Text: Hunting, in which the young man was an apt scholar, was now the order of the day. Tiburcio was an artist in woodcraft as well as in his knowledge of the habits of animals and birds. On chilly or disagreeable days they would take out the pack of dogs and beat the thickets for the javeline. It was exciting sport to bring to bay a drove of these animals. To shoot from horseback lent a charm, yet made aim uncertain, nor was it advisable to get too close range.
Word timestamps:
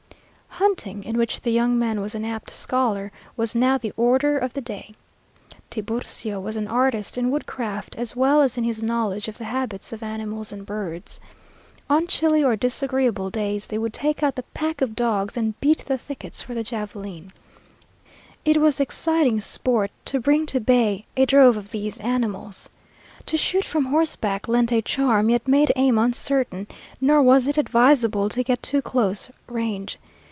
Hunting, 0.55 1.05
in 1.05 1.17
which 1.17 1.39
the 1.41 1.49
young 1.51 1.79
man 1.79 2.01
was 2.01 2.13
an 2.13 2.25
apt 2.25 2.49
scholar, 2.51 3.09
was 3.37 3.55
now 3.55 3.77
the 3.77 3.93
order 3.95 4.37
of 4.37 4.53
the 4.53 4.59
day. 4.61 4.93
Tiburcio 5.69 6.41
was 6.41 6.57
an 6.57 6.67
artist 6.67 7.17
in 7.17 7.31
woodcraft 7.31 7.95
as 7.95 8.17
well 8.17 8.41
as 8.41 8.57
in 8.57 8.63
his 8.65 8.83
knowledge 8.83 9.29
of 9.29 9.37
the 9.37 9.45
habits 9.45 9.93
of 9.93 10.03
animals 10.03 10.51
and 10.51 10.65
birds. 10.65 11.21
On 11.89 12.05
chilly 12.05 12.43
or 12.43 12.57
disagreeable 12.57 13.29
days 13.29 13.67
they 13.67 13.77
would 13.77 13.93
take 13.93 14.21
out 14.21 14.35
the 14.35 14.43
pack 14.53 14.81
of 14.81 14.93
dogs 14.95 15.37
and 15.37 15.59
beat 15.61 15.85
the 15.85 15.97
thickets 15.97 16.41
for 16.43 16.53
the 16.53 16.65
javeline. 16.65 17.31
It 18.43 18.57
was 18.57 18.81
exciting 18.81 19.39
sport 19.39 19.89
to 20.05 20.19
bring 20.19 20.45
to 20.47 20.59
bay 20.59 21.05
a 21.15 21.25
drove 21.25 21.55
of 21.55 21.69
these 21.71 21.97
animals. 21.99 22.69
To 23.27 23.37
shoot 23.37 23.63
from 23.63 23.85
horseback 23.85 24.49
lent 24.49 24.71
a 24.73 24.81
charm, 24.81 25.29
yet 25.29 25.47
made 25.47 25.71
aim 25.77 25.97
uncertain, 25.97 26.67
nor 26.99 27.23
was 27.23 27.47
it 27.47 27.57
advisable 27.57 28.27
to 28.29 28.43
get 28.43 28.61
too 28.61 28.81
close 28.81 29.29
range. 29.47 29.97